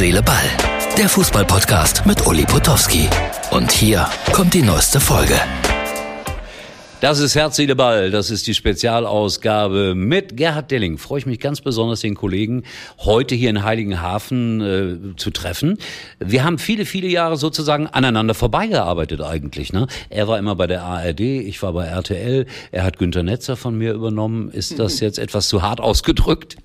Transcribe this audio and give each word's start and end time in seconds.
Seele, 0.00 0.22
Ball. 0.22 0.48
Der 0.96 1.10
Fußballpodcast 1.10 2.06
mit 2.06 2.26
Uli 2.26 2.46
Potowski. 2.46 3.10
Und 3.50 3.70
hier 3.70 4.08
kommt 4.32 4.54
die 4.54 4.62
neueste 4.62 4.98
Folge. 4.98 5.38
Das 7.00 7.18
ist 7.18 7.34
Herz, 7.34 7.56
Seele, 7.56 7.76
Ball. 7.76 8.10
Das 8.10 8.30
ist 8.30 8.46
die 8.46 8.52
Spezialausgabe 8.52 9.94
mit 9.94 10.36
Gerhard 10.36 10.70
Delling. 10.70 10.98
Freue 10.98 11.20
ich 11.20 11.24
mich 11.24 11.40
ganz 11.40 11.62
besonders, 11.62 12.00
den 12.00 12.14
Kollegen 12.14 12.64
heute 12.98 13.34
hier 13.34 13.48
in 13.48 13.64
Heiligenhafen 13.64 14.60
äh, 14.60 15.16
zu 15.16 15.30
treffen. 15.30 15.78
Wir 16.18 16.44
haben 16.44 16.58
viele, 16.58 16.84
viele 16.84 17.08
Jahre 17.08 17.38
sozusagen 17.38 17.86
aneinander 17.86 18.34
vorbeigearbeitet 18.34 19.22
eigentlich. 19.22 19.72
Ne? 19.72 19.86
Er 20.10 20.28
war 20.28 20.38
immer 20.38 20.56
bei 20.56 20.66
der 20.66 20.82
ARD, 20.82 21.20
ich 21.20 21.62
war 21.62 21.72
bei 21.72 21.86
RTL. 21.86 22.44
Er 22.70 22.84
hat 22.84 22.98
Günter 22.98 23.22
Netzer 23.22 23.56
von 23.56 23.78
mir 23.78 23.94
übernommen. 23.94 24.50
Ist 24.50 24.78
das 24.78 25.00
jetzt 25.00 25.18
etwas 25.18 25.48
zu 25.48 25.62
hart 25.62 25.80
ausgedrückt? 25.80 26.56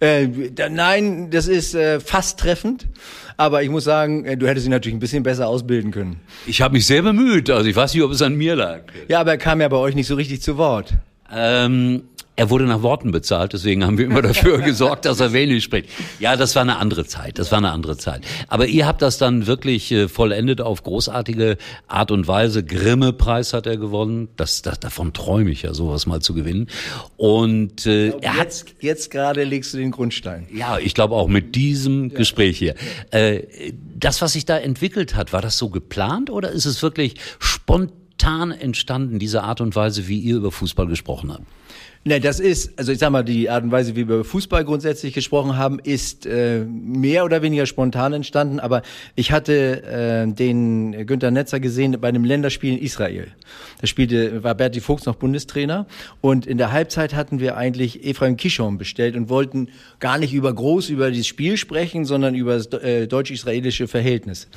Äh, 0.00 0.26
da, 0.52 0.68
nein, 0.68 1.30
das 1.30 1.46
ist 1.46 1.76
äh, 1.76 2.00
fast 2.00 2.40
treffend. 2.40 2.88
Aber 3.36 3.62
ich 3.62 3.70
muss 3.70 3.84
sagen, 3.84 4.24
äh, 4.24 4.36
du 4.36 4.46
hättest 4.46 4.66
ihn 4.66 4.70
natürlich 4.70 4.96
ein 4.96 5.00
bisschen 5.00 5.22
besser 5.22 5.48
ausbilden 5.48 5.90
können. 5.90 6.20
Ich 6.46 6.62
habe 6.62 6.74
mich 6.74 6.86
sehr 6.86 7.02
bemüht. 7.02 7.50
Also 7.50 7.68
ich 7.68 7.76
weiß 7.76 7.94
nicht, 7.94 8.02
ob 8.02 8.12
es 8.12 8.22
an 8.22 8.36
mir 8.36 8.56
lag. 8.56 8.82
Ja, 9.08 9.20
aber 9.20 9.32
er 9.32 9.38
kam 9.38 9.60
ja 9.60 9.68
bei 9.68 9.76
euch 9.76 9.94
nicht 9.94 10.06
so 10.06 10.14
richtig 10.14 10.42
zu 10.42 10.56
Wort. 10.56 10.94
Ähm, 11.34 12.02
er 12.36 12.50
wurde 12.50 12.64
nach 12.64 12.82
Worten 12.82 13.12
bezahlt, 13.12 13.52
deswegen 13.52 13.84
haben 13.84 13.96
wir 13.96 14.06
immer 14.06 14.20
dafür 14.20 14.58
gesorgt, 14.62 15.04
dass 15.04 15.20
er 15.20 15.32
wenig 15.32 15.62
spricht. 15.62 15.88
Ja, 16.18 16.36
das 16.36 16.56
war 16.56 16.62
eine 16.62 16.78
andere 16.78 17.04
Zeit, 17.04 17.38
das 17.38 17.52
war 17.52 17.58
eine 17.58 17.70
andere 17.70 17.96
Zeit. 17.96 18.22
Aber 18.48 18.66
ihr 18.66 18.86
habt 18.88 19.02
das 19.02 19.18
dann 19.18 19.46
wirklich 19.46 19.92
äh, 19.92 20.08
vollendet 20.08 20.60
auf 20.60 20.82
großartige 20.82 21.58
Art 21.86 22.10
und 22.10 22.26
Weise. 22.26 22.64
Grimme-Preis 22.64 23.52
hat 23.52 23.66
er 23.66 23.76
gewonnen. 23.76 24.28
Das, 24.36 24.62
das, 24.62 24.80
davon 24.80 25.12
träume 25.12 25.50
ich 25.50 25.62
ja, 25.62 25.74
sowas 25.74 26.06
mal 26.06 26.20
zu 26.20 26.34
gewinnen. 26.34 26.66
Und 27.16 27.86
äh, 27.86 28.08
er 28.20 28.36
hat 28.36 28.44
Jetzt, 28.44 28.74
jetzt 28.80 29.10
gerade 29.10 29.44
legst 29.44 29.72
du 29.72 29.78
den 29.78 29.92
Grundstein. 29.92 30.46
ja, 30.52 30.78
ich 30.78 30.94
glaube 30.94 31.14
auch 31.14 31.28
mit 31.28 31.54
diesem 31.54 32.12
Gespräch 32.12 32.58
hier. 32.58 32.74
Äh, 33.10 33.42
das, 33.96 34.20
was 34.20 34.32
sich 34.32 34.44
da 34.44 34.58
entwickelt 34.58 35.14
hat, 35.14 35.32
war 35.32 35.40
das 35.40 35.56
so 35.56 35.68
geplant 35.70 36.30
oder 36.30 36.50
ist 36.50 36.66
es 36.66 36.82
wirklich 36.82 37.14
spontan 37.38 38.03
entstanden, 38.52 39.18
diese 39.18 39.42
Art 39.42 39.60
und 39.60 39.74
Weise, 39.76 40.08
wie 40.08 40.18
ihr 40.18 40.36
über 40.36 40.50
Fußball 40.52 40.86
gesprochen 40.86 41.32
habt? 41.32 41.44
Ne, 42.06 42.20
das 42.20 42.38
ist, 42.38 42.78
also 42.78 42.92
ich 42.92 42.98
sag 42.98 43.08
mal, 43.08 43.22
die 43.22 43.48
Art 43.48 43.64
und 43.64 43.72
Weise, 43.72 43.92
wie 43.96 44.06
wir 44.06 44.16
über 44.16 44.24
Fußball 44.24 44.62
grundsätzlich 44.66 45.14
gesprochen 45.14 45.56
haben, 45.56 45.78
ist 45.78 46.26
äh, 46.26 46.62
mehr 46.62 47.24
oder 47.24 47.40
weniger 47.40 47.64
spontan 47.64 48.12
entstanden. 48.12 48.60
Aber 48.60 48.82
ich 49.14 49.32
hatte 49.32 49.82
äh, 49.84 50.30
den 50.30 51.06
Günter 51.06 51.30
Netzer 51.30 51.60
gesehen 51.60 51.96
bei 51.98 52.08
einem 52.08 52.24
Länderspiel 52.24 52.74
in 52.74 52.78
Israel. 52.78 53.28
Da 53.80 53.86
spielte, 53.86 54.44
war 54.44 54.54
Berti 54.54 54.82
Fuchs 54.82 55.06
noch 55.06 55.14
Bundestrainer. 55.14 55.86
Und 56.20 56.46
in 56.46 56.58
der 56.58 56.72
Halbzeit 56.72 57.14
hatten 57.14 57.40
wir 57.40 57.56
eigentlich 57.56 58.04
Ephraim 58.04 58.36
Kishon 58.36 58.76
bestellt 58.76 59.16
und 59.16 59.30
wollten 59.30 59.70
gar 59.98 60.18
nicht 60.18 60.34
über 60.34 60.52
groß 60.52 60.90
über 60.90 61.10
dieses 61.10 61.26
Spiel 61.26 61.56
sprechen, 61.56 62.04
sondern 62.04 62.34
über 62.34 62.58
das 62.58 62.66
äh, 62.66 63.06
deutsch-israelische 63.06 63.88
Verhältnis. 63.88 64.48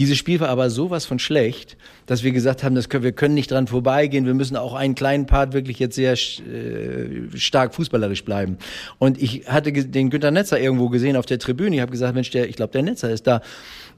Dieses 0.00 0.18
Spiel 0.18 0.40
war 0.40 0.48
aber 0.48 0.68
sowas 0.68 1.06
von 1.06 1.20
schlecht, 1.20 1.76
dass 2.06 2.24
wir 2.24 2.32
gesagt 2.32 2.64
haben, 2.64 2.74
das 2.74 2.88
können, 2.88 3.04
wir 3.04 3.12
können 3.12 3.34
nicht 3.34 3.52
dran 3.52 3.68
vorbeigehen. 3.68 4.26
Wir 4.26 4.34
müssen 4.34 4.56
auch 4.56 4.74
einen 4.74 4.96
kleinen 4.96 5.26
Part 5.26 5.52
wirklich 5.52 5.78
jetzt 5.78 5.94
sehr 5.94 6.14
äh, 6.14 6.87
stark 7.34 7.74
fußballerisch 7.74 8.24
bleiben. 8.24 8.58
Und 8.98 9.20
ich 9.20 9.48
hatte 9.48 9.72
den 9.72 10.10
Günter 10.10 10.30
Netzer 10.30 10.60
irgendwo 10.60 10.88
gesehen 10.88 11.16
auf 11.16 11.26
der 11.26 11.38
Tribüne. 11.38 11.76
Ich 11.76 11.82
habe 11.82 11.92
gesagt, 11.92 12.14
Mensch, 12.14 12.30
der, 12.30 12.48
ich 12.48 12.56
glaube, 12.56 12.72
der 12.72 12.82
Netzer 12.82 13.10
ist 13.10 13.26
da. 13.26 13.40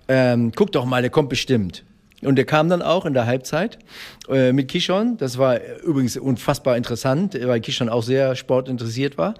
Ähm, 0.09 0.53
guck 0.55 0.73
doch 0.73 0.85
mal, 0.85 1.03
der 1.03 1.11
kommt 1.11 1.29
bestimmt. 1.29 1.85
Und 2.23 2.37
der 2.37 2.45
kam 2.45 2.69
dann 2.69 2.83
auch 2.83 3.07
in 3.07 3.15
der 3.15 3.27
Halbzeit 3.27 3.79
äh, 4.29 4.53
mit 4.53 4.69
Kishon. 4.69 5.17
Das 5.17 5.39
war 5.39 5.59
übrigens 5.83 6.17
unfassbar 6.17 6.77
interessant, 6.77 7.39
weil 7.43 7.61
Kishon 7.61 7.89
auch 7.89 8.03
sehr 8.03 8.37
sportinteressiert 8.37 9.17
war. 9.17 9.35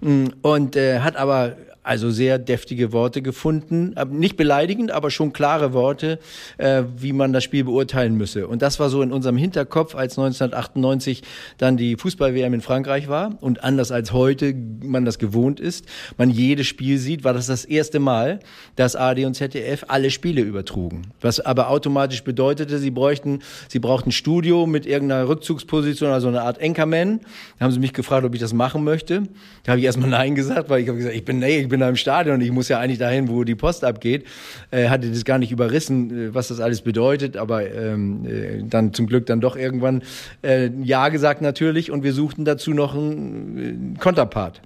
Mm, 0.00 0.26
Und 0.42 0.76
äh, 0.76 1.00
hat 1.00 1.16
aber 1.16 1.56
also 1.82 2.10
sehr 2.10 2.38
deftige 2.38 2.92
Worte 2.92 3.22
gefunden, 3.22 3.92
aber 3.96 4.12
nicht 4.12 4.36
beleidigend, 4.36 4.90
aber 4.90 5.10
schon 5.10 5.32
klare 5.32 5.72
Worte, 5.72 6.18
äh, 6.58 6.82
wie 6.96 7.12
man 7.12 7.32
das 7.32 7.44
Spiel 7.44 7.64
beurteilen 7.64 8.16
müsse. 8.16 8.46
Und 8.46 8.60
das 8.60 8.78
war 8.78 8.90
so 8.90 9.00
in 9.00 9.12
unserem 9.12 9.36
Hinterkopf, 9.38 9.94
als 9.94 10.18
1998 10.18 11.22
dann 11.56 11.78
die 11.78 11.96
Fußball-WM 11.96 12.52
in 12.52 12.60
Frankreich 12.60 13.08
war 13.08 13.38
und 13.40 13.64
anders 13.64 13.92
als 13.92 14.12
heute 14.12 14.54
man 14.82 15.04
das 15.04 15.18
gewohnt 15.18 15.58
ist, 15.58 15.86
man 16.18 16.28
jedes 16.28 16.66
Spiel 16.66 16.98
sieht, 16.98 17.24
war 17.24 17.32
das 17.32 17.46
das 17.46 17.64
erste 17.64 17.98
Mal, 17.98 18.40
dass 18.76 18.94
ARD 18.94 19.24
und 19.24 19.34
ZDF 19.34 19.84
alle 19.88 20.10
Spiele 20.10 20.42
übertrugen. 20.42 21.12
Was 21.20 21.40
aber 21.40 21.70
automatisch 21.70 22.24
bedeutete, 22.24 22.78
sie 22.78 22.90
bräuchten, 22.90 23.40
sie 23.68 23.78
brauchten 23.78 24.10
ein 24.10 24.12
Studio 24.12 24.66
mit 24.66 24.84
irgendeiner 24.84 25.28
Rückzugsposition, 25.28 26.10
also 26.10 26.28
eine 26.28 26.42
Art 26.42 26.60
Anchorman. 26.60 27.20
Da 27.58 27.64
haben 27.64 27.72
sie 27.72 27.78
mich 27.78 27.92
gefragt, 27.92 28.24
ob 28.24 28.34
ich 28.34 28.40
das 28.40 28.52
machen 28.52 28.84
möchte. 28.84 29.22
Da 29.62 29.72
habe 29.72 29.80
ich 29.80 29.86
erstmal 29.86 30.10
Nein 30.10 30.34
gesagt, 30.34 30.68
weil 30.68 30.82
ich 30.82 30.88
habe 30.88 30.98
gesagt, 30.98 31.16
ich 31.16 31.24
bin, 31.24 31.38
nee, 31.38 31.69
bin 31.70 31.80
da 31.80 31.88
im 31.88 31.96
Stadion 31.96 32.34
und 32.36 32.40
ich 32.42 32.52
muss 32.52 32.68
ja 32.68 32.78
eigentlich 32.78 32.98
dahin, 32.98 33.28
wo 33.28 33.44
die 33.44 33.54
Post 33.54 33.84
abgeht. 33.84 34.26
Äh, 34.70 34.88
hatte 34.88 35.08
das 35.08 35.24
gar 35.24 35.38
nicht 35.38 35.52
überrissen, 35.52 36.28
äh, 36.28 36.34
was 36.34 36.48
das 36.48 36.60
alles 36.60 36.82
bedeutet, 36.82 37.36
aber 37.36 37.70
ähm, 37.70 38.26
äh, 38.26 38.62
dann 38.68 38.92
zum 38.92 39.06
Glück 39.06 39.24
dann 39.26 39.40
doch 39.40 39.56
irgendwann 39.56 40.02
äh, 40.42 40.68
Ja 40.82 41.08
gesagt 41.08 41.40
natürlich 41.40 41.90
und 41.90 42.02
wir 42.02 42.12
suchten 42.12 42.44
dazu 42.44 42.72
noch 42.72 42.94
einen 42.94 43.96
äh, 43.96 43.98
Konterpart. 43.98 44.60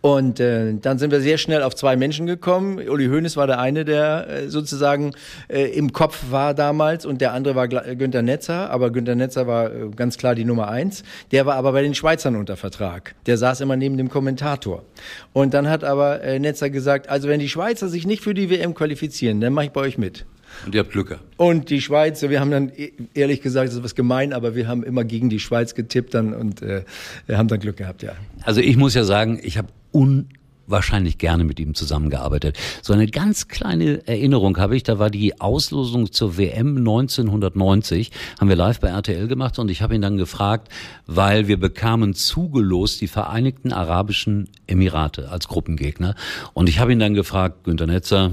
Und 0.00 0.40
äh, 0.40 0.74
dann 0.80 0.98
sind 0.98 1.10
wir 1.10 1.20
sehr 1.20 1.36
schnell 1.36 1.62
auf 1.62 1.74
zwei 1.74 1.96
Menschen 1.96 2.26
gekommen. 2.26 2.78
Uli 2.88 3.06
Hoeneß 3.08 3.36
war 3.36 3.46
der 3.46 3.58
eine, 3.58 3.84
der 3.84 4.28
äh, 4.28 4.48
sozusagen 4.48 5.12
äh, 5.48 5.64
im 5.76 5.92
Kopf 5.92 6.30
war 6.30 6.54
damals 6.54 7.04
und 7.04 7.20
der 7.20 7.32
andere 7.32 7.54
war 7.54 7.66
Gla- 7.66 7.94
Günter 7.94 8.22
Netzer. 8.22 8.70
Aber 8.70 8.90
Günter 8.90 9.14
Netzer 9.14 9.46
war 9.46 9.70
äh, 9.72 9.88
ganz 9.94 10.16
klar 10.16 10.34
die 10.34 10.44
Nummer 10.44 10.68
eins. 10.68 11.02
Der 11.32 11.44
war 11.44 11.56
aber 11.56 11.72
bei 11.72 11.82
den 11.82 11.94
Schweizern 11.94 12.36
unter 12.36 12.56
Vertrag. 12.56 13.14
Der 13.26 13.36
saß 13.36 13.60
immer 13.60 13.76
neben 13.76 13.98
dem 13.98 14.08
Kommentator. 14.08 14.84
Und 15.32 15.52
dann 15.52 15.68
hat 15.68 15.84
aber 15.84 16.22
äh, 16.22 16.38
Netzer 16.38 16.70
gesagt, 16.70 17.08
also 17.10 17.28
wenn 17.28 17.40
die 17.40 17.48
Schweizer 17.48 17.88
sich 17.88 18.06
nicht 18.06 18.22
für 18.22 18.32
die 18.34 18.48
WM 18.48 18.74
qualifizieren, 18.74 19.40
dann 19.40 19.52
mache 19.52 19.66
ich 19.66 19.72
bei 19.72 19.82
euch 19.82 19.98
mit. 19.98 20.24
Und 20.66 20.74
ihr 20.74 20.80
habt 20.80 20.92
Glück 20.92 21.08
gehabt. 21.08 21.24
Und 21.36 21.70
die 21.70 21.80
Schweiz, 21.80 22.22
wir 22.22 22.40
haben 22.40 22.50
dann 22.50 22.70
e- 22.76 22.92
ehrlich 23.14 23.40
gesagt, 23.40 23.68
das 23.68 23.76
ist 23.76 23.84
was 23.84 23.94
gemein, 23.94 24.32
aber 24.32 24.54
wir 24.54 24.68
haben 24.68 24.82
immer 24.82 25.04
gegen 25.04 25.30
die 25.30 25.40
Schweiz 25.40 25.74
getippt 25.74 26.14
dann 26.14 26.34
und 26.34 26.62
äh, 26.62 26.84
haben 27.30 27.48
dann 27.48 27.60
Glück 27.60 27.76
gehabt, 27.76 28.02
ja. 28.02 28.12
Also 28.42 28.60
ich 28.60 28.76
muss 28.76 28.94
ja 28.94 29.04
sagen, 29.04 29.40
ich 29.42 29.56
habe 29.58 29.68
unwahrscheinlich 29.92 31.18
gerne 31.18 31.44
mit 31.44 31.58
ihm 31.58 31.74
zusammengearbeitet. 31.74 32.58
So 32.82 32.92
eine 32.92 33.06
ganz 33.06 33.48
kleine 33.48 34.06
Erinnerung 34.06 34.58
habe 34.58 34.76
ich, 34.76 34.82
da 34.82 34.98
war 34.98 35.10
die 35.10 35.40
Auslosung 35.40 36.12
zur 36.12 36.36
WM 36.36 36.76
1990, 36.76 38.10
haben 38.38 38.48
wir 38.48 38.56
live 38.56 38.80
bei 38.80 38.88
RTL 38.88 39.26
gemacht 39.26 39.58
und 39.58 39.70
ich 39.70 39.82
habe 39.82 39.94
ihn 39.94 40.02
dann 40.02 40.16
gefragt, 40.16 40.68
weil 41.06 41.48
wir 41.48 41.58
bekamen 41.58 42.14
zugelost 42.14 43.00
die 43.00 43.08
Vereinigten 43.08 43.72
Arabischen 43.72 44.48
Emirate 44.66 45.30
als 45.30 45.48
Gruppengegner 45.48 46.14
und 46.52 46.68
ich 46.68 46.78
habe 46.78 46.92
ihn 46.92 46.98
dann 46.98 47.14
gefragt, 47.14 47.64
Günter 47.64 47.86
Netzer, 47.86 48.32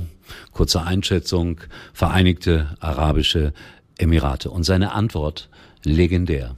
kurze 0.52 0.82
Einschätzung, 0.82 1.62
Vereinigte 1.94 2.76
Arabische 2.80 3.54
Emirate 3.98 4.50
und 4.50 4.64
seine 4.64 4.94
Antwort 4.94 5.50
legendär. 5.84 6.56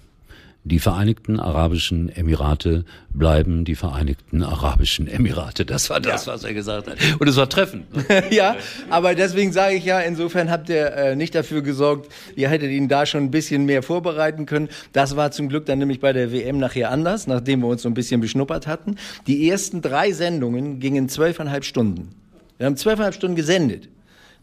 Die 0.66 0.80
Vereinigten 0.80 1.40
Arabischen 1.40 2.10
Emirate 2.10 2.84
bleiben 3.12 3.64
die 3.64 3.76
Vereinigten 3.76 4.44
Arabischen 4.44 5.08
Emirate. 5.08 5.66
Das 5.66 5.90
war 5.90 6.02
das, 6.02 6.28
was 6.28 6.44
er 6.44 6.54
gesagt 6.54 6.88
hat. 6.88 6.98
Und 7.18 7.28
es 7.30 7.38
war 7.38 7.48
treffend. 7.48 7.96
ne? 7.96 8.24
ja, 8.30 8.58
aber 8.90 9.16
deswegen 9.16 9.54
sage 9.54 9.76
ich 9.76 9.86
ja, 9.86 10.02
insofern 10.02 10.52
habt 10.52 10.68
ihr 10.68 10.92
äh, 10.92 11.16
nicht 11.16 11.34
dafür 11.34 11.62
gesorgt, 11.62 12.12
ihr 12.36 12.50
hättet 12.50 12.72
ihn 12.72 12.90
da 12.90 13.06
schon 13.06 13.24
ein 13.24 13.32
bisschen 13.32 13.66
mehr 13.66 13.82
vorbereiten 13.82 14.46
können. 14.46 14.68
Das 14.92 15.16
war 15.16 15.32
zum 15.32 15.48
Glück 15.48 15.66
dann 15.66 15.80
nämlich 15.80 16.02
bei 16.02 16.12
der 16.12 16.32
WM 16.34 16.60
nachher 16.60 16.92
anders, 16.92 17.26
nachdem 17.26 17.62
wir 17.62 17.68
uns 17.68 17.82
so 17.82 17.90
ein 17.90 17.94
bisschen 17.94 18.20
beschnuppert 18.20 18.68
hatten. 18.68 18.98
Die 19.28 19.50
ersten 19.50 19.82
drei 19.82 20.12
Sendungen 20.12 20.80
gingen 20.82 21.08
zwölfeinhalb 21.08 21.64
Stunden. 21.64 22.14
Wir 22.60 22.66
haben 22.66 22.78
zwölfeinhalb 22.78 23.16
Stunden 23.16 23.38
gesendet. 23.38 23.88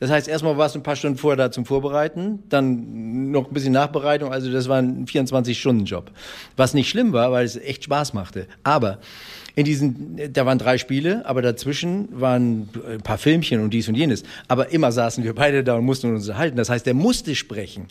Das 0.01 0.11
heißt, 0.11 0.27
erstmal 0.27 0.59
warst 0.59 0.75
du 0.75 0.81
ein 0.81 0.83
paar 0.83 0.97
Stunden 0.97 1.17
vorher 1.19 1.37
da 1.37 1.51
zum 1.51 1.65
Vorbereiten, 1.65 2.43
dann 2.49 3.31
noch 3.31 3.49
ein 3.49 3.55
bisschen 3.55 3.73
Nachbereitung, 3.73 4.33
also 4.33 4.51
das 4.51 4.69
war 4.69 4.79
ein 4.79 5.07
24-Stunden-Job. 5.07 6.11
Was 6.57 6.75
nicht 6.75 6.91
schlimm 6.91 7.13
war, 7.13 7.33
weil 7.33 7.47
es 7.47 7.57
echt 7.57 7.85
Spaß 7.85 8.13
machte. 8.13 8.47
Aber 8.63 8.99
in 9.57 9.65
diesen, 9.65 10.21
da 10.35 10.45
waren 10.45 10.59
drei 10.59 10.77
Spiele, 10.77 11.25
aber 11.25 11.41
dazwischen 11.41 12.09
waren 12.13 12.69
ein 12.87 13.01
paar 13.01 13.17
Filmchen 13.17 13.63
und 13.63 13.73
dies 13.73 13.89
und 13.89 13.95
jenes. 13.95 14.23
Aber 14.49 14.71
immer 14.71 14.93
saßen 14.93 15.25
wir 15.25 15.35
beide 15.35 15.65
da 15.65 15.77
und 15.77 15.85
mussten 15.87 16.15
uns 16.15 16.29
unterhalten. 16.29 16.59
Das 16.59 16.69
heißt, 16.69 16.85
der 16.85 16.93
musste 16.93 17.35
sprechen. 17.35 17.87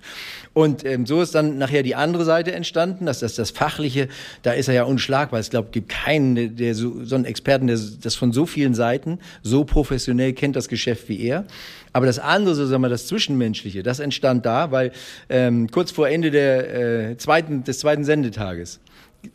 Und 0.53 0.85
ähm, 0.85 1.07
so 1.07 1.23
ist 1.23 1.33
dann 1.33 1.57
nachher 1.57 1.81
die 1.81 1.95
andere 1.95 2.23
Seite 2.23 2.51
entstanden, 2.51 3.07
dass 3.07 3.19
das, 3.19 3.33
das 3.33 3.49
Fachliche, 3.49 4.09
da 4.43 4.53
ist 4.53 4.67
er 4.67 4.75
ja 4.75 4.83
unschlagbar. 4.83 5.39
Ich 5.39 5.49
glaube, 5.49 5.69
es 5.69 5.71
gibt 5.71 5.89
keinen, 5.89 6.55
der 6.55 6.75
so, 6.75 7.03
so 7.03 7.15
einen 7.15 7.25
Experten, 7.25 7.65
der 7.65 7.79
das 7.99 8.13
von 8.13 8.31
so 8.31 8.45
vielen 8.45 8.75
Seiten 8.75 9.17
so 9.41 9.65
professionell 9.65 10.33
kennt, 10.33 10.55
das 10.55 10.67
Geschäft 10.67 11.09
wie 11.09 11.19
er. 11.19 11.45
Aber 11.93 12.05
das 12.05 12.19
andere, 12.19 12.53
so 12.53 12.67
sagen 12.67 12.83
wir, 12.83 12.89
das 12.89 13.07
Zwischenmenschliche, 13.07 13.81
das 13.81 13.99
entstand 13.99 14.45
da, 14.45 14.69
weil 14.69 14.91
ähm, 15.29 15.71
kurz 15.71 15.89
vor 15.89 16.07
Ende 16.07 16.29
der, 16.29 17.09
äh, 17.09 17.17
zweiten, 17.17 17.63
des 17.63 17.79
zweiten 17.79 18.03
Sendetages 18.03 18.79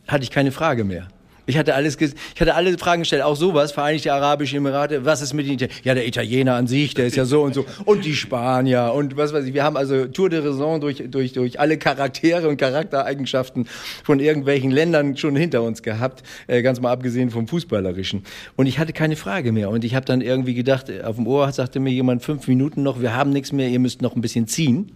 hatte 0.07 0.23
ich 0.23 0.31
keine 0.31 0.53
Frage 0.53 0.85
mehr. 0.85 1.09
Ich 1.51 1.57
hatte 1.57 1.75
alles, 1.75 1.97
ich 1.99 2.39
hatte 2.39 2.55
alle 2.55 2.77
Fragen 2.77 3.01
gestellt, 3.01 3.23
auch 3.23 3.35
sowas, 3.35 3.73
Vereinigte 3.73 4.13
Arabische 4.13 4.55
Emirate, 4.55 5.03
was 5.03 5.21
ist 5.21 5.33
mit 5.33 5.47
den 5.47 5.55
Italienern? 5.55 5.81
Ja, 5.83 5.93
der 5.95 6.07
Italiener 6.07 6.55
an 6.55 6.65
sich, 6.67 6.93
der 6.93 7.07
ist 7.07 7.17
ja 7.17 7.25
so 7.25 7.41
und 7.41 7.53
so. 7.53 7.65
Und 7.83 8.05
die 8.05 8.15
Spanier 8.15 8.93
und 8.95 9.17
was 9.17 9.33
weiß 9.33 9.43
ich. 9.43 9.53
Wir 9.53 9.65
haben 9.65 9.75
also 9.75 10.05
Tour 10.05 10.29
de 10.29 10.39
Raison 10.39 10.79
durch, 10.79 11.03
durch, 11.11 11.33
durch 11.33 11.59
alle 11.59 11.77
Charaktere 11.77 12.47
und 12.47 12.55
Charaktereigenschaften 12.55 13.67
von 14.01 14.21
irgendwelchen 14.21 14.71
Ländern 14.71 15.17
schon 15.17 15.35
hinter 15.35 15.61
uns 15.63 15.83
gehabt, 15.83 16.23
äh, 16.47 16.61
ganz 16.61 16.79
mal 16.79 16.93
abgesehen 16.93 17.31
vom 17.31 17.49
Fußballerischen. 17.49 18.23
Und 18.55 18.67
ich 18.67 18.79
hatte 18.79 18.93
keine 18.93 19.17
Frage 19.17 19.51
mehr. 19.51 19.69
Und 19.69 19.83
ich 19.83 19.93
habe 19.93 20.05
dann 20.05 20.21
irgendwie 20.21 20.53
gedacht, 20.53 20.85
auf 21.03 21.17
dem 21.17 21.27
Ohr 21.27 21.51
sagte 21.51 21.81
mir 21.81 21.91
jemand, 21.91 22.23
fünf 22.23 22.47
Minuten 22.47 22.81
noch, 22.81 23.01
wir 23.01 23.13
haben 23.13 23.31
nichts 23.31 23.51
mehr, 23.51 23.67
ihr 23.67 23.79
müsst 23.79 24.01
noch 24.01 24.15
ein 24.15 24.21
bisschen 24.21 24.47
ziehen. 24.47 24.93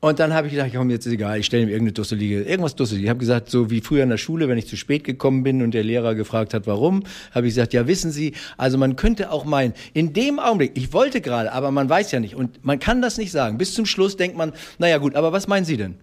Und 0.00 0.18
dann 0.18 0.32
habe 0.32 0.46
ich 0.46 0.54
gedacht, 0.54 0.70
komm, 0.74 0.88
jetzt 0.88 1.04
ist 1.04 1.12
egal, 1.12 1.38
ich 1.38 1.46
stelle 1.46 1.66
mir 1.66 1.72
irgendeine 1.72 1.92
Dusselige, 1.92 2.42
irgendwas 2.42 2.74
Dusseliges. 2.74 3.04
Ich 3.04 3.10
habe 3.10 3.18
gesagt, 3.18 3.50
so 3.50 3.70
wie 3.70 3.82
früher 3.82 4.02
in 4.02 4.08
der 4.08 4.16
Schule, 4.16 4.48
wenn 4.48 4.56
ich 4.56 4.66
zu 4.66 4.78
spät 4.78 5.04
gekommen 5.04 5.42
bin 5.42 5.60
und 5.60 5.74
der 5.74 5.84
Lehrer 5.84 6.14
gefragt 6.14 6.54
hat, 6.54 6.66
warum, 6.66 7.02
habe 7.32 7.46
ich 7.46 7.54
gesagt, 7.54 7.74
ja, 7.74 7.86
wissen 7.86 8.10
Sie, 8.10 8.32
also 8.56 8.78
man 8.78 8.96
könnte 8.96 9.30
auch 9.30 9.44
meinen, 9.44 9.74
in 9.92 10.14
dem 10.14 10.38
Augenblick, 10.38 10.72
ich 10.74 10.94
wollte 10.94 11.20
gerade, 11.20 11.52
aber 11.52 11.70
man 11.70 11.90
weiß 11.90 12.12
ja 12.12 12.20
nicht 12.20 12.34
und 12.34 12.64
man 12.64 12.78
kann 12.78 13.02
das 13.02 13.18
nicht 13.18 13.30
sagen. 13.30 13.58
Bis 13.58 13.74
zum 13.74 13.84
Schluss 13.84 14.16
denkt 14.16 14.38
man, 14.38 14.52
naja 14.78 14.96
gut, 14.96 15.14
aber 15.16 15.32
was 15.32 15.48
meinen 15.48 15.66
Sie 15.66 15.76
denn? 15.76 15.96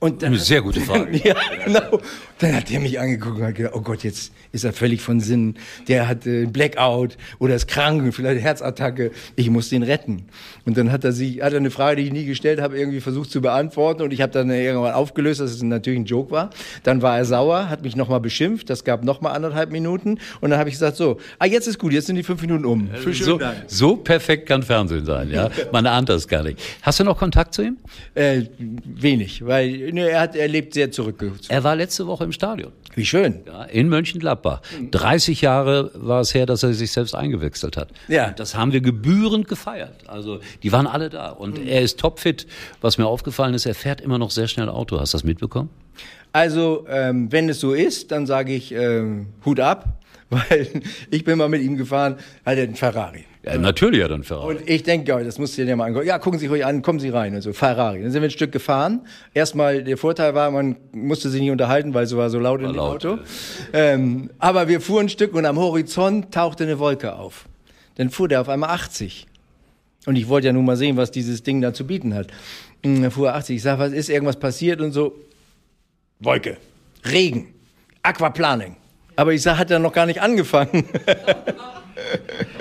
Und 0.00 0.22
dann, 0.22 0.28
Eine 0.28 0.38
sehr 0.38 0.62
gute 0.62 0.80
Frage. 0.80 1.16
ja, 1.24 1.34
genau. 1.64 2.00
Dann 2.38 2.54
hat 2.54 2.70
der 2.70 2.78
mich 2.78 3.00
angeguckt 3.00 3.38
und 3.38 3.44
hat 3.44 3.56
gedacht, 3.56 3.74
oh 3.74 3.80
Gott, 3.80 4.04
jetzt 4.04 4.32
ist 4.52 4.62
er 4.62 4.72
völlig 4.72 5.00
von 5.00 5.18
Sinn. 5.18 5.56
Der 5.88 6.06
hat 6.06 6.24
äh, 6.24 6.46
Blackout 6.46 7.16
oder 7.40 7.56
ist 7.56 7.66
krank, 7.66 8.14
vielleicht 8.14 8.40
Herzattacke. 8.40 9.10
Ich 9.34 9.50
muss 9.50 9.70
den 9.70 9.82
retten. 9.82 10.26
Und 10.64 10.76
dann 10.76 10.92
hat 10.92 11.02
er 11.02 11.10
sich, 11.10 11.42
hat 11.42 11.52
er 11.52 11.58
eine 11.58 11.72
Frage, 11.72 11.96
die 11.96 12.06
ich 12.06 12.12
nie 12.12 12.26
gestellt 12.26 12.60
habe, 12.60 12.78
irgendwie 12.78 13.00
versucht 13.00 13.32
zu 13.32 13.40
beantworten 13.40 14.02
und 14.02 14.12
ich 14.12 14.20
habe 14.20 14.30
dann 14.30 14.48
irgendwann 14.50 14.92
aufgelöst, 14.92 15.40
dass 15.40 15.50
es 15.50 15.62
natürlich 15.62 15.98
ein 15.98 16.04
Joke 16.04 16.30
war. 16.30 16.50
Dann 16.84 17.02
war 17.02 17.18
er 17.18 17.24
sauer, 17.24 17.68
hat 17.68 17.82
mich 17.82 17.96
nochmal 17.96 18.20
beschimpft. 18.20 18.70
Das 18.70 18.84
gab 18.84 19.02
nochmal 19.02 19.34
anderthalb 19.34 19.72
Minuten 19.72 20.20
und 20.40 20.50
dann 20.50 20.60
habe 20.60 20.68
ich 20.68 20.76
gesagt, 20.76 20.96
so, 20.96 21.18
ah, 21.40 21.46
jetzt 21.46 21.66
ist 21.66 21.80
gut, 21.80 21.92
jetzt 21.92 22.06
sind 22.06 22.14
die 22.14 22.22
fünf 22.22 22.40
Minuten 22.40 22.64
um. 22.66 22.88
Für 22.94 23.12
so, 23.12 23.40
so 23.66 23.96
perfekt 23.96 24.46
kann 24.46 24.62
Fernsehen 24.62 25.04
sein, 25.04 25.30
ja. 25.32 25.50
Man 25.72 25.86
ahnt 25.86 26.08
das 26.08 26.28
gar 26.28 26.44
nicht. 26.44 26.60
Hast 26.82 27.00
du 27.00 27.04
noch 27.04 27.18
Kontakt 27.18 27.52
zu 27.52 27.62
ihm? 27.62 27.78
Äh, 28.14 28.42
wenig, 28.84 29.44
weil 29.44 29.87
ne, 29.92 30.08
er 30.08 30.20
hat, 30.20 30.36
er 30.36 30.48
lebt 30.48 30.74
sehr 30.74 30.90
zurückgezogen. 30.90 31.46
Er 31.48 31.64
war 31.64 31.76
letzte 31.76 32.06
Woche 32.06 32.24
im 32.24 32.32
Stadion. 32.32 32.72
Wie 32.94 33.04
schön. 33.04 33.40
Ja, 33.46 33.64
in 33.64 33.88
Mönchengladbach. 33.88 34.60
30 34.90 35.40
Jahre 35.40 35.90
war 35.94 36.20
es 36.20 36.34
her, 36.34 36.46
dass 36.46 36.62
er 36.62 36.74
sich 36.74 36.90
selbst 36.90 37.14
eingewechselt 37.14 37.76
hat. 37.76 37.90
Ja. 38.08 38.30
Das 38.30 38.54
haben 38.54 38.72
wir 38.72 38.80
gebührend 38.80 39.48
gefeiert. 39.48 40.08
Also 40.08 40.40
die 40.62 40.72
waren 40.72 40.86
alle 40.86 41.08
da 41.08 41.30
und 41.30 41.60
mhm. 41.60 41.68
er 41.68 41.82
ist 41.82 42.00
topfit. 42.00 42.46
Was 42.80 42.98
mir 42.98 43.06
aufgefallen 43.06 43.54
ist, 43.54 43.66
er 43.66 43.74
fährt 43.74 44.00
immer 44.00 44.18
noch 44.18 44.30
sehr 44.30 44.48
schnell 44.48 44.68
Auto. 44.68 44.98
Hast 44.98 45.14
du 45.14 45.18
das 45.18 45.24
mitbekommen? 45.24 45.70
Also 46.32 46.86
ähm, 46.88 47.32
wenn 47.32 47.48
es 47.48 47.60
so 47.60 47.72
ist, 47.72 48.10
dann 48.12 48.26
sage 48.26 48.52
ich 48.52 48.72
ähm, 48.72 49.28
Hut 49.44 49.60
ab, 49.60 49.97
weil 50.30 50.68
ich 51.10 51.24
bin 51.24 51.38
mal 51.38 51.48
mit 51.48 51.62
ihm 51.62 51.76
gefahren, 51.76 52.16
hat 52.44 52.58
er 52.58 52.64
einen 52.64 52.74
Ferrari. 52.74 53.24
Ja, 53.44 53.56
natürlich 53.56 54.02
hat 54.02 54.10
er 54.10 54.14
einen 54.14 54.24
Ferrari. 54.24 54.56
Und 54.56 54.68
ich 54.68 54.82
denke, 54.82 55.10
ja, 55.10 55.22
das 55.22 55.38
musst 55.38 55.56
du 55.56 55.64
dir 55.64 55.74
mal 55.74 55.86
angucken. 55.86 56.06
Ja, 56.06 56.18
gucken 56.18 56.38
Sie 56.38 56.48
ruhig 56.48 56.66
an, 56.66 56.82
kommen 56.82 57.00
Sie 57.00 57.08
rein 57.08 57.34
und 57.34 57.40
so, 57.40 57.54
Ferrari. 57.54 58.02
Dann 58.02 58.10
sind 58.10 58.20
wir 58.20 58.28
ein 58.28 58.32
Stück 58.32 58.52
gefahren. 58.52 59.06
Erstmal, 59.32 59.82
der 59.84 59.96
Vorteil 59.96 60.34
war, 60.34 60.50
man 60.50 60.76
musste 60.92 61.30
sich 61.30 61.40
nicht 61.40 61.50
unterhalten, 61.50 61.94
weil 61.94 62.04
es 62.04 62.14
war 62.14 62.28
so 62.28 62.38
laut 62.38 62.60
war 62.60 62.68
in 62.68 62.74
dem 62.74 62.76
laut, 62.76 63.06
Auto. 63.06 63.22
Ja. 63.72 63.78
Ähm, 63.94 64.30
aber 64.38 64.68
wir 64.68 64.82
fuhren 64.82 65.06
ein 65.06 65.08
Stück 65.08 65.34
und 65.34 65.46
am 65.46 65.58
Horizont 65.58 66.32
tauchte 66.32 66.64
eine 66.64 66.78
Wolke 66.78 67.14
auf. 67.14 67.46
Dann 67.94 68.10
fuhr 68.10 68.28
der 68.28 68.42
auf 68.42 68.50
einmal 68.50 68.70
80. 68.70 69.26
Und 70.04 70.16
ich 70.16 70.28
wollte 70.28 70.48
ja 70.48 70.52
nun 70.52 70.64
mal 70.64 70.76
sehen, 70.76 70.96
was 70.96 71.10
dieses 71.10 71.42
Ding 71.42 71.60
da 71.62 71.72
zu 71.72 71.86
bieten 71.86 72.14
hat. 72.14 72.28
Und 72.84 73.02
dann 73.02 73.10
fuhr 73.10 73.28
er 73.28 73.36
80. 73.36 73.56
Ich 73.56 73.62
sag, 73.62 73.78
was 73.78 73.92
ist, 73.92 74.10
irgendwas 74.10 74.38
passiert 74.38 74.80
und 74.80 74.92
so. 74.92 75.14
Wolke, 76.20 76.58
Regen, 77.10 77.54
Aquaplaning. 78.02 78.76
Aber 79.18 79.32
ich 79.32 79.42
sag, 79.42 79.58
hat 79.58 79.68
er 79.72 79.80
noch 79.80 79.92
gar 79.92 80.06
nicht 80.06 80.22
angefangen. 80.22 80.84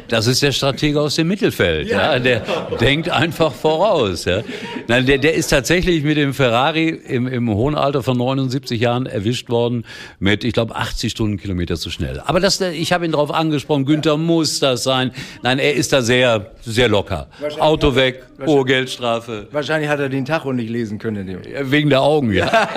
Das 0.08 0.26
ist 0.26 0.42
der 0.42 0.52
Stratege 0.52 1.00
aus 1.00 1.14
dem 1.14 1.28
Mittelfeld, 1.28 1.88
ja. 1.88 2.14
ja. 2.14 2.20
Der 2.20 2.42
denkt 2.82 3.10
einfach 3.10 3.54
voraus, 3.54 4.26
ja. 4.26 4.42
Nein, 4.88 5.06
der, 5.06 5.20
der 5.20 5.36
ist 5.36 5.50
tatsächlich 5.50 6.04
mit 6.04 6.18
dem 6.18 6.34
Ferrari 6.34 6.90
im, 6.90 7.28
im 7.28 7.48
hohen 7.54 7.76
Alter 7.76 8.02
von 8.02 8.18
79 8.18 8.82
Jahren 8.82 9.06
erwischt 9.06 9.50
worden 9.50 9.86
mit, 10.18 10.44
ich 10.44 10.54
glaube, 10.54 10.76
80 10.76 11.12
Stundenkilometer 11.12 11.76
zu 11.76 11.92
schnell. 11.92 12.22
Aber 12.26 12.40
das, 12.40 12.60
ich 12.60 12.92
habe 12.92 13.06
ihn 13.06 13.12
darauf 13.12 13.32
angesprochen, 13.32 13.86
Günther 13.86 14.14
ja. 14.14 14.18
muss 14.18 14.60
das 14.60 14.84
sein. 14.84 15.12
Nein, 15.44 15.60
er 15.60 15.76
ist 15.76 15.94
da 15.94 16.02
sehr, 16.02 16.54
sehr 16.62 16.90
locker. 16.90 17.28
Auto 17.60 17.94
weg, 17.94 18.24
hohe 18.44 18.66
Geldstrafe. 18.66 19.48
Wahrscheinlich 19.52 19.92
hat 19.92 20.00
er 20.00 20.10
den 20.10 20.26
Tacho 20.26 20.54
nicht 20.54 20.72
lesen 20.72 20.98
können. 20.98 21.40
Wegen 21.62 21.92
der 21.92 22.02
Augen, 22.02 22.34
ja. 22.34 22.68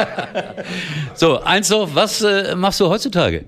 so, 1.15 1.41
eins 1.41 1.71
noch, 1.71 1.95
was 1.95 2.21
äh, 2.21 2.55
machst 2.55 2.79
du 2.81 2.91
heutzutage? 2.91 3.47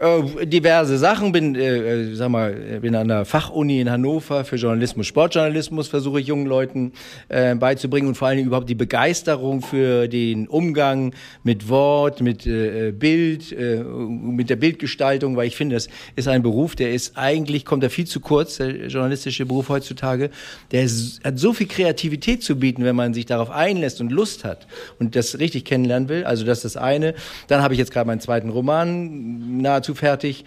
Äh, 0.00 0.46
diverse 0.46 0.96
Sachen. 0.96 1.32
Bin, 1.32 1.56
äh, 1.56 2.10
äh, 2.10 2.14
sag 2.14 2.28
mal, 2.28 2.52
bin 2.80 2.94
an 2.94 3.08
der 3.08 3.24
Fachuni 3.24 3.80
in 3.80 3.90
Hannover 3.90 4.44
für 4.44 4.54
Journalismus, 4.54 5.08
Sportjournalismus 5.08 5.88
versuche 5.88 6.20
ich 6.20 6.28
jungen 6.28 6.46
Leuten 6.46 6.92
äh, 7.28 7.56
beizubringen 7.56 8.06
und 8.06 8.14
vor 8.14 8.28
allen 8.28 8.36
Dingen 8.36 8.46
überhaupt 8.46 8.68
die 8.68 8.76
Begeisterung 8.76 9.60
für 9.60 10.06
den 10.06 10.46
Umgang 10.46 11.14
mit 11.42 11.68
Wort, 11.68 12.20
mit 12.20 12.46
äh, 12.46 12.92
Bild, 12.92 13.50
äh, 13.50 13.82
mit 13.82 14.50
der 14.50 14.56
Bildgestaltung, 14.56 15.36
weil 15.36 15.48
ich 15.48 15.56
finde, 15.56 15.74
das 15.74 15.88
ist 16.14 16.28
ein 16.28 16.44
Beruf, 16.44 16.76
der 16.76 16.92
ist 16.92 17.18
eigentlich 17.18 17.64
kommt 17.64 17.82
da 17.82 17.88
viel 17.88 18.06
zu 18.06 18.20
kurz, 18.20 18.58
der 18.58 18.86
journalistische 18.86 19.46
Beruf 19.46 19.68
heutzutage. 19.68 20.30
Der 20.70 20.84
ist, 20.84 21.24
hat 21.24 21.40
so 21.40 21.52
viel 21.52 21.66
Kreativität 21.66 22.44
zu 22.44 22.56
bieten, 22.56 22.84
wenn 22.84 22.94
man 22.94 23.14
sich 23.14 23.26
darauf 23.26 23.50
einlässt 23.50 24.00
und 24.00 24.12
Lust 24.12 24.44
hat 24.44 24.68
und 25.00 25.16
das 25.16 25.40
richtig 25.40 25.64
kennenlernen 25.64 26.08
will. 26.08 26.22
Also 26.22 26.44
das 26.44 26.58
ist 26.58 26.76
das 26.76 26.76
eine. 26.76 27.14
Dann 27.48 27.62
habe 27.62 27.74
ich 27.74 27.80
jetzt 27.80 27.90
gerade 27.90 28.06
meinen 28.06 28.20
zweiten 28.20 28.50
Roman 28.50 29.60
nahezu 29.60 29.87
nahezu 29.88 29.94
fertig. 29.94 30.44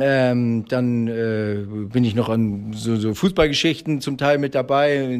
Ähm, 0.00 0.64
dann 0.68 1.08
äh, 1.08 1.56
bin 1.92 2.04
ich 2.04 2.14
noch 2.14 2.28
an 2.28 2.72
so, 2.74 2.96
so 2.96 3.14
Fußballgeschichten 3.14 4.00
zum 4.00 4.18
Teil 4.18 4.38
mit 4.38 4.54
dabei, 4.54 5.18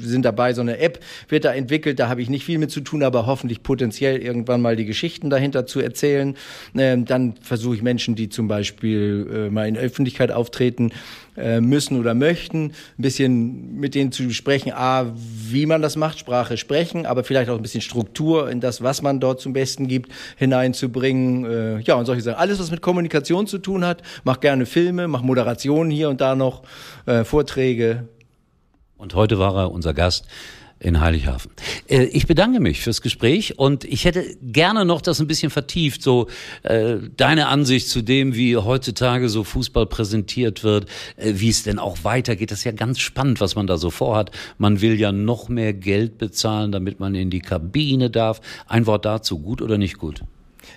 sind 0.00 0.24
dabei, 0.24 0.52
so 0.52 0.60
eine 0.60 0.78
App 0.78 1.00
wird 1.28 1.44
da 1.44 1.52
entwickelt, 1.52 1.98
da 1.98 2.08
habe 2.08 2.22
ich 2.22 2.30
nicht 2.30 2.44
viel 2.44 2.58
mit 2.58 2.70
zu 2.70 2.80
tun, 2.80 3.02
aber 3.02 3.26
hoffentlich 3.26 3.62
potenziell 3.62 4.18
irgendwann 4.18 4.60
mal 4.60 4.76
die 4.76 4.84
Geschichten 4.84 5.30
dahinter 5.30 5.66
zu 5.66 5.80
erzählen. 5.80 6.36
Ähm, 6.76 7.04
dann 7.04 7.34
versuche 7.40 7.76
ich 7.76 7.82
Menschen, 7.82 8.14
die 8.14 8.28
zum 8.28 8.48
Beispiel 8.48 9.26
äh, 9.32 9.50
mal 9.50 9.68
in 9.68 9.74
der 9.74 9.82
Öffentlichkeit 9.82 10.30
auftreten, 10.30 10.92
äh, 11.36 11.60
müssen 11.60 12.00
oder 12.00 12.14
möchten, 12.14 12.66
ein 12.66 13.02
bisschen 13.02 13.78
mit 13.78 13.94
denen 13.94 14.10
zu 14.10 14.30
sprechen, 14.30 14.72
a, 14.72 15.12
wie 15.14 15.66
man 15.66 15.82
das 15.82 15.96
macht, 15.96 16.18
Sprache 16.18 16.56
sprechen, 16.56 17.04
aber 17.04 17.24
vielleicht 17.24 17.50
auch 17.50 17.56
ein 17.56 17.62
bisschen 17.62 17.82
Struktur 17.82 18.50
in 18.50 18.60
das, 18.60 18.82
was 18.82 19.02
man 19.02 19.20
dort 19.20 19.40
zum 19.40 19.52
Besten 19.52 19.86
gibt, 19.86 20.10
hineinzubringen. 20.36 21.44
Äh, 21.44 21.80
ja, 21.80 21.94
und 21.96 22.06
solche 22.06 22.22
Sachen. 22.22 22.38
Alles, 22.38 22.58
was 22.58 22.70
mit 22.70 22.75
Kommunikation 22.80 23.46
zu 23.46 23.58
tun 23.58 23.84
hat, 23.84 24.02
mach 24.24 24.40
gerne 24.40 24.66
Filme, 24.66 25.08
mach 25.08 25.22
Moderationen 25.22 25.90
hier 25.90 26.08
und 26.08 26.20
da 26.20 26.34
noch, 26.34 26.62
äh, 27.06 27.24
Vorträge. 27.24 28.08
Und 28.96 29.14
heute 29.14 29.38
war 29.38 29.54
er 29.56 29.70
unser 29.72 29.94
Gast 29.94 30.26
in 30.78 31.00
Heilighafen. 31.00 31.50
Äh, 31.88 32.04
ich 32.04 32.26
bedanke 32.26 32.60
mich 32.60 32.80
fürs 32.80 33.00
Gespräch 33.00 33.58
und 33.58 33.84
ich 33.84 34.04
hätte 34.04 34.36
gerne 34.42 34.84
noch 34.84 35.00
das 35.00 35.20
ein 35.20 35.26
bisschen 35.26 35.50
vertieft, 35.50 36.02
so 36.02 36.28
äh, 36.64 36.96
deine 37.16 37.48
Ansicht 37.48 37.88
zu 37.88 38.02
dem, 38.02 38.34
wie 38.34 38.56
heutzutage 38.56 39.28
so 39.28 39.42
Fußball 39.42 39.86
präsentiert 39.86 40.64
wird, 40.64 40.88
äh, 41.16 41.32
wie 41.36 41.48
es 41.48 41.62
denn 41.62 41.78
auch 41.78 41.98
weitergeht. 42.02 42.50
Das 42.50 42.58
ist 42.58 42.64
ja 42.64 42.72
ganz 42.72 42.98
spannend, 42.98 43.40
was 43.40 43.56
man 43.56 43.66
da 43.66 43.78
so 43.78 43.90
vorhat. 43.90 44.30
Man 44.58 44.80
will 44.80 45.00
ja 45.00 45.12
noch 45.12 45.48
mehr 45.48 45.72
Geld 45.72 46.18
bezahlen, 46.18 46.72
damit 46.72 47.00
man 47.00 47.14
in 47.14 47.30
die 47.30 47.40
Kabine 47.40 48.10
darf. 48.10 48.40
Ein 48.66 48.86
Wort 48.86 49.06
dazu, 49.06 49.38
gut 49.38 49.62
oder 49.62 49.78
nicht 49.78 49.98
gut? 49.98 50.22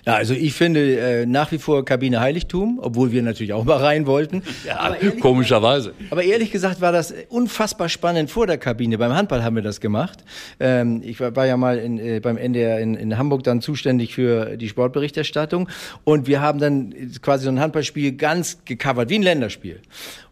Ja, 0.06 0.14
also 0.14 0.34
ich 0.34 0.54
finde 0.54 0.98
äh, 0.98 1.26
nach 1.26 1.52
wie 1.52 1.58
vor 1.58 1.84
Kabine 1.84 2.20
Heiligtum, 2.20 2.78
obwohl 2.82 3.12
wir 3.12 3.22
natürlich 3.22 3.52
auch 3.52 3.64
mal 3.64 3.78
rein 3.78 4.06
wollten. 4.06 4.42
Ja, 4.66 4.78
aber 4.80 4.96
komischerweise. 5.20 5.94
Aber 6.10 6.22
ehrlich 6.22 6.50
gesagt 6.50 6.80
war 6.80 6.92
das 6.92 7.14
unfassbar 7.28 7.88
spannend 7.88 8.30
vor 8.30 8.46
der 8.46 8.58
Kabine. 8.58 8.98
Beim 8.98 9.12
Handball 9.12 9.42
haben 9.42 9.56
wir 9.56 9.62
das 9.62 9.80
gemacht. 9.80 10.22
Ähm, 10.58 11.02
ich 11.02 11.18
war, 11.18 11.34
war 11.34 11.46
ja 11.46 11.56
mal 11.56 11.78
in, 11.78 11.98
äh, 11.98 12.20
beim 12.20 12.36
NDR 12.36 12.78
in, 12.80 12.94
in 12.94 13.16
Hamburg 13.16 13.42
dann 13.42 13.62
zuständig 13.62 14.14
für 14.14 14.56
die 14.56 14.68
Sportberichterstattung 14.68 15.68
und 16.04 16.26
wir 16.26 16.40
haben 16.42 16.58
dann 16.58 16.94
quasi 17.22 17.44
so 17.44 17.50
ein 17.50 17.58
Handballspiel 17.58 18.12
ganz 18.12 18.58
gecovert, 18.64 19.08
wie 19.08 19.16
ein 19.16 19.22
Länderspiel. 19.22 19.80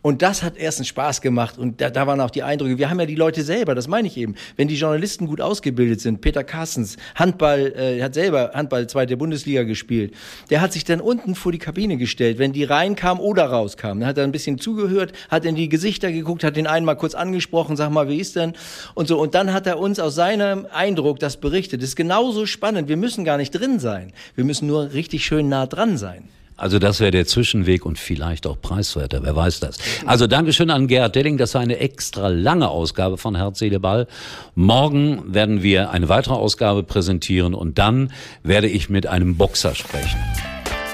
Und 0.00 0.22
das 0.22 0.42
hat 0.42 0.56
erstens 0.56 0.88
Spaß 0.88 1.20
gemacht 1.20 1.58
und 1.58 1.80
da, 1.80 1.90
da 1.90 2.06
waren 2.06 2.20
auch 2.20 2.30
die 2.30 2.42
Eindrücke. 2.42 2.78
Wir 2.78 2.88
haben 2.88 3.00
ja 3.00 3.06
die 3.06 3.16
Leute 3.16 3.42
selber, 3.42 3.74
das 3.74 3.88
meine 3.88 4.06
ich 4.06 4.16
eben. 4.16 4.36
Wenn 4.56 4.68
die 4.68 4.76
Journalisten 4.76 5.26
gut 5.26 5.40
ausgebildet 5.40 6.00
sind, 6.00 6.20
Peter 6.20 6.44
Carstens, 6.44 6.96
Handball, 7.16 7.72
äh, 7.76 8.02
hat 8.02 8.14
selber 8.14 8.52
Handball 8.54 8.86
zweite 8.86 9.16
Bundesliga 9.16 9.47
gespielt, 9.52 10.14
der 10.50 10.60
hat 10.60 10.72
sich 10.72 10.84
dann 10.84 11.00
unten 11.00 11.34
vor 11.34 11.52
die 11.52 11.58
Kabine 11.58 11.96
gestellt, 11.96 12.38
wenn 12.38 12.52
die 12.52 12.64
reinkam 12.64 13.20
oder 13.20 13.46
rauskam. 13.46 14.00
Dann 14.00 14.06
hat 14.06 14.18
er 14.18 14.24
ein 14.24 14.32
bisschen 14.32 14.58
zugehört, 14.58 15.12
hat 15.28 15.44
in 15.44 15.54
die 15.54 15.68
Gesichter 15.68 16.12
geguckt, 16.12 16.44
hat 16.44 16.56
den 16.56 16.66
einen 16.66 16.86
mal 16.86 16.94
kurz 16.94 17.14
angesprochen, 17.14 17.76
sag 17.76 17.90
mal, 17.90 18.08
wie 18.08 18.18
ist 18.18 18.36
denn? 18.36 18.54
Und 18.94 19.08
so. 19.08 19.18
Und 19.18 19.34
dann 19.34 19.52
hat 19.52 19.66
er 19.66 19.78
uns 19.78 19.98
aus 19.98 20.14
seinem 20.14 20.66
Eindruck 20.72 21.18
das 21.18 21.38
berichtet. 21.38 21.82
Das 21.82 21.90
ist 21.90 21.96
genauso 21.96 22.46
spannend. 22.46 22.88
Wir 22.88 22.96
müssen 22.96 23.24
gar 23.24 23.36
nicht 23.36 23.50
drin 23.50 23.78
sein. 23.78 24.12
Wir 24.34 24.44
müssen 24.44 24.66
nur 24.66 24.92
richtig 24.92 25.24
schön 25.24 25.48
nah 25.48 25.66
dran 25.66 25.96
sein. 25.96 26.28
Also 26.58 26.80
das 26.80 26.98
wäre 26.98 27.12
der 27.12 27.24
Zwischenweg 27.24 27.86
und 27.86 28.00
vielleicht 28.00 28.44
auch 28.44 28.60
preiswerter, 28.60 29.20
wer 29.22 29.36
weiß 29.36 29.60
das. 29.60 29.78
Also 30.06 30.26
Dankeschön 30.26 30.70
an 30.70 30.88
Gerhard 30.88 31.14
Delling, 31.14 31.38
das 31.38 31.54
war 31.54 31.60
eine 31.60 31.78
extra 31.78 32.26
lange 32.28 32.68
Ausgabe 32.68 33.16
von 33.16 33.36
Herz, 33.36 33.60
Seele, 33.60 33.78
Ball. 33.78 34.08
Morgen 34.56 35.22
werden 35.32 35.62
wir 35.62 35.90
eine 35.90 36.08
weitere 36.08 36.34
Ausgabe 36.34 36.82
präsentieren 36.82 37.54
und 37.54 37.78
dann 37.78 38.12
werde 38.42 38.66
ich 38.66 38.90
mit 38.90 39.06
einem 39.06 39.36
Boxer 39.36 39.76
sprechen 39.76 40.18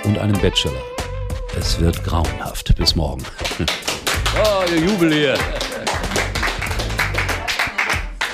und 0.05 0.19
einem 0.19 0.39
Bachelor. 0.39 0.75
Es 1.59 1.81
wird 1.81 2.05
grauenhaft. 2.05 2.77
Bis 2.77 2.95
morgen. 2.95 3.25
Oh, 4.37 4.65
ihr 4.69 4.81
Jubel 4.81 5.13
hier. 5.13 5.35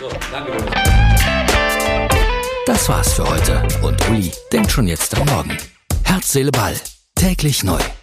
So, 0.01 0.09
danke. 0.33 0.53
Das 2.65 2.89
war's 2.89 3.13
für 3.13 3.29
heute 3.29 3.63
und 3.83 4.09
Uli 4.09 4.33
denkt 4.51 4.73
schon 4.73 4.89
jetzt 4.89 5.15
am 5.15 5.27
Morgen. 5.27 5.59
Herz, 6.05 6.33
Seele, 6.33 6.51
Ball 6.53 6.75
Täglich 7.21 7.65
neu. 7.65 8.00